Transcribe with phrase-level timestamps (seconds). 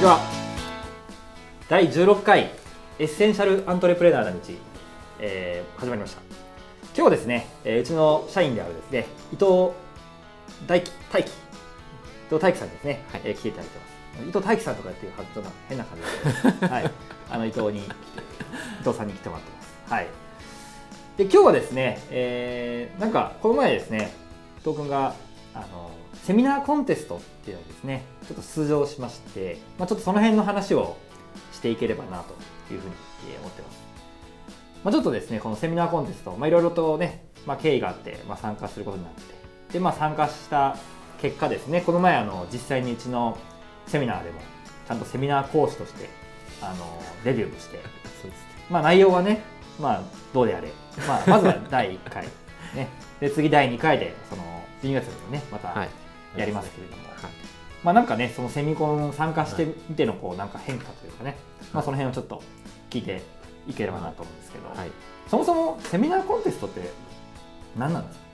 [0.00, 0.18] ちは
[1.68, 2.52] 第16回
[2.98, 4.38] エッセンシャルアントレプレナーな道、
[5.18, 6.22] えー、始まりました。
[6.94, 9.72] 今日はですね、えーうちの社員であるですね伊藤
[10.66, 11.32] 大輝大輝伊
[12.30, 13.20] 藤大輝さんですね、はい。
[13.24, 13.86] えー来ていただいてま
[14.22, 14.22] す。
[14.22, 16.90] 伊藤大輝さんとかっていうはちょっと変な感じで、 はい、
[17.28, 17.82] あの伊藤に伊
[18.82, 19.92] 藤さんに来てもらってます。
[19.92, 20.06] はい。
[21.18, 24.14] で今日はですね、えーなんかこの前ですね
[24.62, 25.14] 伊藤君が
[25.54, 25.90] あの
[26.22, 30.96] セミナーコンテストっていうのにですねちょっと出場しまして、まあ、ちょっとその辺の話を
[31.52, 32.34] していければなと
[32.72, 32.94] いうふうに
[33.38, 33.78] 思ってます、
[34.84, 39.22] まあ、ちょっとですねこのセミナーコンテストいろいろとね、まあ、経緯があって、まあ、参加することになって
[39.72, 40.76] で、まあ、参加した
[41.20, 43.38] 結果ですねこの前あの実際にうちの
[43.86, 44.40] セミナーでも
[44.86, 46.08] ちゃんとセミナー講師として
[46.62, 47.78] あのデビューもして
[48.20, 48.40] そうです。
[48.40, 49.42] ねまあ、内容はね、
[49.80, 50.68] まあ、どうであれ、
[51.06, 52.24] まあ、まずは第1回、
[52.74, 52.88] ね、
[53.20, 54.42] で次第2回でその
[54.82, 55.88] 12月にもねまたはい。
[56.36, 57.14] やりますけれども、はい。
[57.82, 61.36] まあなんかねそのセミコン参加してみてのこうなんか変化というかね、
[61.72, 62.42] まあ、その辺をちょっと
[62.88, 63.22] 聞いて
[63.66, 64.90] いければなと思うんですけど、はい。
[65.28, 66.82] そもそもセミナーコンテストって
[67.76, 68.24] 何なんですか？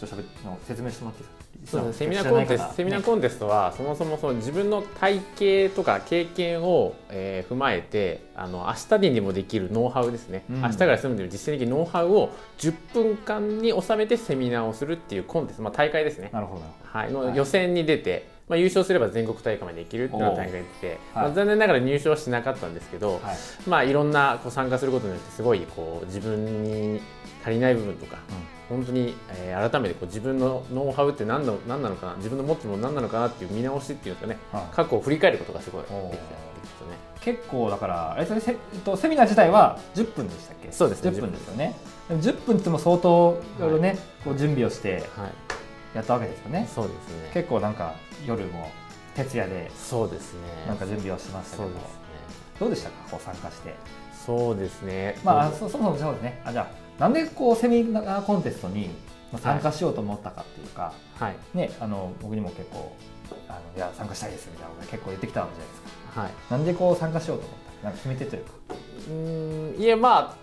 [0.00, 1.42] ちょっとしゃべの説明してもらっていいですか？
[1.64, 2.00] そうです。
[2.00, 10.62] ねセミナーコンテスト、セミナーコンンテストはそもそもその自分の体系とか経験を、えー踏まえてあの明日にでもできるノウハウですね、うん。
[10.62, 21.24] 明日から済むで実践的ノウハウを10分間に収めてセミナーをするっていうコンテスト、まあ、大会ですね、なるほどはい、予選に出て、まあ、優勝すれば全国大会まで行けるっていう大会でて、はい。
[21.24, 23.36] まあ、残念ながら入賞はしなかったんですけど、ど、はい。
[23.66, 27.00] まあ、いろんなこう参加することによってすごいこう自分に
[27.42, 28.18] 足りない部分とか
[28.72, 34.38] 本当に、えー改めてこう自分のノウハウって何の何なのかな自分の持ってるもの何なのかなっていう見直しっていうかね。
[34.52, 34.74] はい。
[34.74, 36.32] 過去を振り返ることがすごいできたおーできたね。
[37.20, 40.72] 結構だからあれですよねセ,、えっと、セミナー自体は10分でしたっけ？
[40.72, 41.10] そうですね。
[41.10, 41.76] 10分ですよね。
[42.08, 45.32] でも10分って言っても相当いろいろね、こう準備をしてはい。
[45.94, 46.66] やったわけですよね。
[46.74, 47.30] そうですね。
[47.34, 47.94] 結構なんか
[48.26, 48.70] 夜も
[49.14, 50.40] 徹夜でそうですね。
[50.66, 51.68] なんか準備をしましたけど。
[51.68, 51.98] そうですね。
[52.58, 52.94] どうでしたか？
[53.10, 53.74] こう参加して
[54.24, 55.16] そうですね。
[55.24, 55.70] まああそう。
[55.70, 56.40] そそもそもそうですね。
[56.44, 58.90] あじゃあなんでこうセミナーコンテストに
[59.32, 61.36] まあ参加しようと思ったかっていうか、はい。
[61.54, 62.94] ねあの僕にも結構
[63.48, 66.20] あのいや参加したいですみたいなこと結構言ってきたわけじゃないですか。
[66.20, 66.30] はい。
[66.50, 67.84] なんでこう参加しようと思った？
[67.84, 68.52] なんか決めてというか。
[69.08, 70.42] うーんいやまあ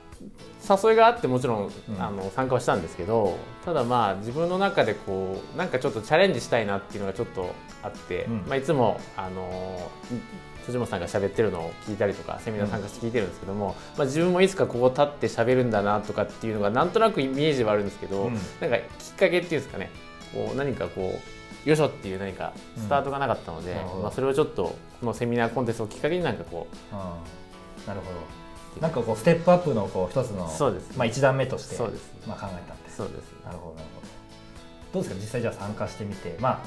[0.69, 2.01] 誘いがあってもちろん、うん。
[2.03, 8.43] あの参加はしたんですけどただまあ自分の中でこうなんかちょっとチャレンジしたいなっていうのがちょっとあって、うん。
[8.45, 9.89] まあ、いつもあの
[10.65, 18.33] 辻本さんが喋ってるのを聞いたりとかセミナー参加して聞いてるんですけども、まあ、自分もいつかここ立って喋るんだなとかっていうのがなんとなくイメージはあるんですけど、うん。
[18.33, 19.89] なんかきっかけっていうんですかね
[20.33, 21.19] こう何かこ
[21.65, 27.01] うよいしょっていう何かスタートがなかったので、うんまあ、それをちょっとこのセミナーコンテストをきっかけになんかこううん
[27.87, 28.81] なるほど。
[28.81, 30.97] なんかこうステップアップのこう一つのそうです。
[30.97, 32.13] まあ、一段目としてそうです。
[32.27, 33.33] まあ、考えたんですそうです。
[33.43, 34.07] なるほどなるほど。
[34.93, 35.21] どうですか？
[35.21, 36.37] 実際じゃあ参加してみて。
[36.39, 36.59] まあ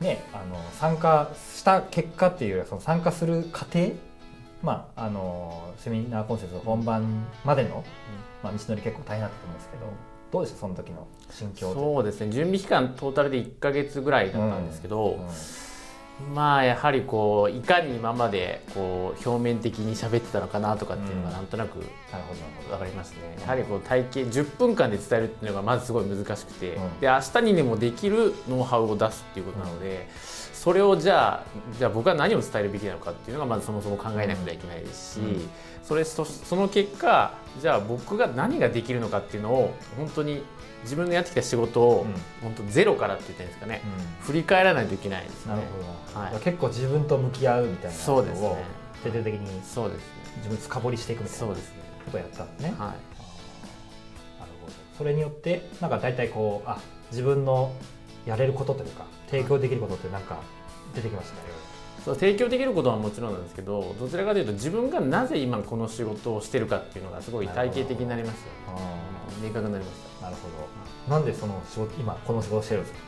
[0.00, 3.90] ねあの参加した結果っていうよりはその参加する過程
[4.62, 7.84] まああのセミナーコンセプト本番までの、
[8.42, 9.86] まあ、道のり結構大変だったと思うんですけど
[10.32, 10.60] どうでした？
[10.60, 12.30] その時の心境そうですね。
[12.32, 15.28] 準備期間トータルで1か月ぐらいだったんですけど、うん
[16.34, 21.34] まあやはりこういかに今までこう表面的に喋ってたのかなとかっていうのがうん。
[21.34, 21.80] なんとなく
[22.68, 27.00] 分かりますね、やはりこう体系10分間で伝えるっていうのがまずすごい難しくて、うん。
[27.00, 30.08] で明日にでもできるノウハウを出すっていうことなので、
[30.64, 31.44] それをじゃあ
[31.78, 35.50] じゃあ僕は何を伝えるべきなのかっていうのがまずそもそも考えなくてはいけないですし、うん。
[35.82, 40.42] それそその結果じゃあ僕が何ができるのかっていうのを本当に
[40.84, 42.14] 自分のやってきた仕事を、うん。
[42.42, 44.26] 本当ゼロからって言ったらいいんですかね、うん。
[44.26, 45.54] 振り返らないといけないですね。
[45.54, 48.64] なるほど、はい結構自分と向き合うみたいなことをそうですね。
[49.02, 50.04] 徹底的にそうですね。
[50.38, 51.60] 自分深掘りしていくみたいなこ。
[52.10, 52.78] とをやったんですね、はい。
[52.78, 52.86] あー。
[52.86, 52.96] なる
[54.62, 54.72] ほど。
[54.96, 56.78] それによってなんか大体こうあ
[57.10, 57.70] 自分の
[58.26, 60.40] やれることというか提供できることってなんか
[60.94, 61.40] 出てきましたね。
[62.04, 68.72] そう提供できることはもちろんなんですけど、どちらかというと自分がなぜ今この仕事をしてるかっていうのがすごい体系的になりました。
[69.42, 70.48] 明確になりましなるほ
[71.08, 71.14] ど。
[71.16, 73.00] なんでその仕事今この仕事をしてるんですか？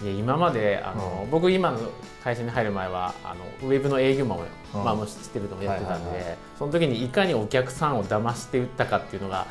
[0.00, 0.06] た。
[0.06, 1.30] いや今まであの、うん。
[1.30, 1.78] 僕今の
[2.22, 4.42] 会社に入る前はあのウェブの営業マンを、
[4.74, 4.84] うん。
[4.84, 9.46] まあもう知ってるともやってたんで、その時にいかにお客さんを騙して売ったかっていうのが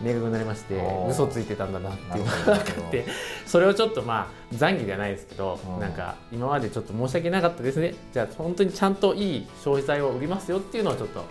[0.00, 3.06] 明確になりまして嘘ついてたんだなっていうのが分かって
[3.46, 5.80] それをちょっとまあ残儀ではないですけど、うん。
[5.80, 7.94] なんか今までちょっと申し訳なかったですね。
[8.12, 11.24] じゃあ本当にちゃんといい消費財を売りますよっていうのをちょっと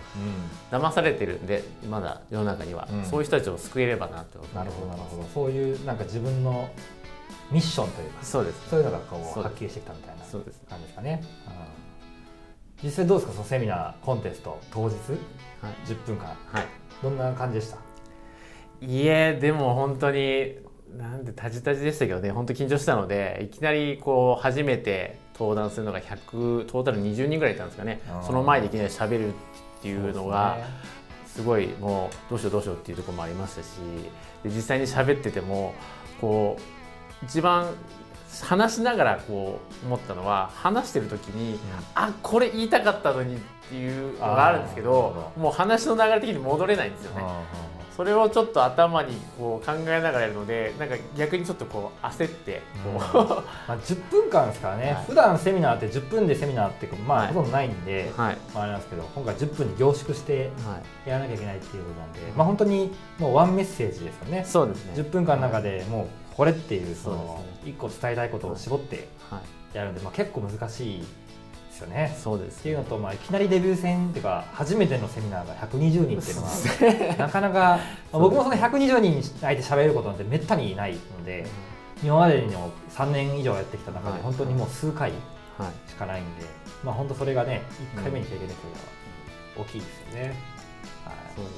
[0.70, 3.04] 騙されてるんでまだ世の中には、うん。
[3.04, 5.24] そういう人たちを救えればなとなるほどなるほど。
[5.32, 6.68] そういうなんか自分の
[7.50, 8.68] ミッションというかそうです。
[8.68, 10.60] そういうのがこそううはっきりしてきたみたいなそうです。
[10.68, 11.22] 感じですかね、
[12.82, 12.86] うん。
[12.86, 14.94] 実際どうですかそのセミナーコンテスト当日？
[14.94, 16.66] はい、10分間はい。
[17.02, 17.87] どんな感じでした？
[18.80, 20.56] いえでも本当に
[20.96, 28.00] なんでタジタジでしたけどね本当緊張したのでいきなりこう初めて登壇するのが100トータル20人ぐらいいたんですかね。
[28.26, 29.32] その前でいきなり喋るっ
[29.82, 30.58] ていうのが
[31.26, 33.66] すごいもうどうしようどうしようっていうところもありましたし
[34.42, 35.74] で実際に喋ってても
[36.20, 36.56] こ
[37.22, 37.68] う一番
[38.42, 41.58] 話しながらこう思ったのは話してる時に、
[41.94, 43.38] あこれ言いたかったのにっ
[43.68, 47.22] ていうのがあるんですけどほもう話の流れ的に戻れないんですよね。
[47.98, 55.04] それをちょっと頭にこう考えながらやるのでなんか逆にちょっとこう焦ってこう、まあ、10分間ですからね、はい。
[55.06, 57.28] 普段セミナーって10分でセミナーってまあ、はい。
[57.28, 58.38] ほとんどないんで、はい。
[58.54, 64.44] まあ、あれなんですけど今回10分に凝縮してはい、やらなきゃいけないっていうことなんで、まあ、本当にもうワンメッセージですよね。
[64.46, 64.92] そうですね。
[64.94, 66.06] 10分間の中でもう
[66.36, 69.40] これっていうそのです1個伝えたいことを絞っては
[69.74, 71.04] い、やるんで、まあ、結構難しい
[71.78, 72.16] ですよね。
[72.20, 72.60] そうです。
[72.60, 77.74] っていうのと、まあ、いきなりデビュー戦っていうか初めてのセミナーが120人っていうのはなかなか、ま
[78.12, 81.46] あ僕もその120人相手喋ることなんてめったにないので
[82.02, 84.18] 今までにも3年以上やってきた中はい。
[84.18, 85.12] で本当にもう数回
[85.58, 85.90] はい。
[85.90, 86.44] しかないんで、
[86.84, 87.62] まあ、本当それがね
[87.96, 88.80] 1回目に経験できるのは
[89.58, 90.22] 大きいですよね。
[90.22, 90.34] はい。
[91.34, 91.54] そうです。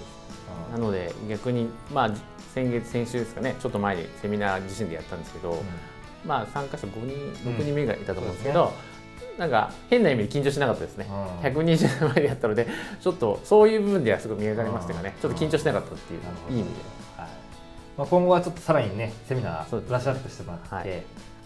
[0.74, 0.80] うん。
[0.80, 2.10] なので逆にまあ
[2.54, 5.62] 先月先週ですかねちょっと前にセミナー自身でやったんですけど、
[6.26, 8.72] まあ参加者5人6人目がいたと思うんですけど、
[9.38, 11.46] なんか変な意味で緊張しなかったですね、うん。
[11.46, 12.66] 120人前でやったので
[13.00, 15.20] ちょっとそういう部分ではすごい磨かれましたがね、うん。
[15.22, 16.80] ちょっと緊張しなかったっていう、いい意味で。
[17.16, 17.28] はい。
[17.96, 21.02] まあ、今後はちょっとさらにねセミナーブラッシュアップしてもらって、はい。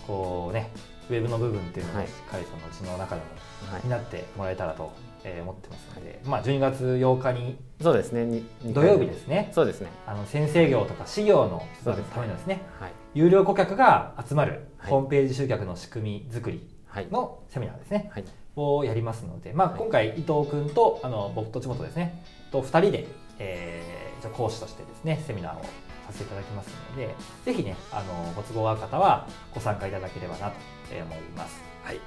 [0.06, 0.70] こうね
[1.10, 2.06] ウェブの部分っていうのをはい。
[2.06, 3.82] しっかりそのうちの中でもはい。
[3.84, 4.92] 担ってもらえたらと
[5.26, 8.42] えー思ってますので、まあ、12月8日にそうですね。
[8.64, 9.50] 土回曜日ですね。
[9.52, 9.88] そうですね。
[10.06, 12.60] あの先生業とか私業の人そうですためのですね。
[12.78, 12.92] はい。
[13.14, 14.90] 有料顧客が集まるはい。
[14.90, 16.73] ホームページ集客の仕組み作りはい
[17.10, 18.24] のセミナーですね、はい
[18.56, 23.06] をやりますので、まあ、はい今回伊藤君とあの僕と地元ですねと2人で、
[23.38, 25.60] えー講師としてですねセミナーを
[26.06, 27.14] させていただきますので
[27.44, 30.54] ぜひねあのご都合がある方はご参加いただければなと
[30.90, 31.60] えー思います。
[31.82, 32.00] はい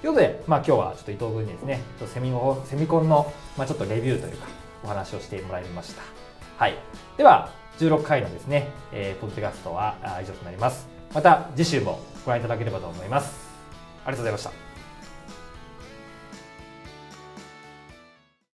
[0.00, 1.80] ということで、まあ、今日はちょっと伊藤君にですね
[2.12, 4.46] セミコンセミコンの、まあ、ちょっとレビューというか
[4.82, 6.02] お話をしてもらいました。
[6.56, 6.74] はい、
[7.16, 10.88] では16回のですね、えーポッドキャストはあ以上となります。
[11.14, 13.45] また次週もご覧いただければと思います。
[14.06, 14.65] ありがとうございました。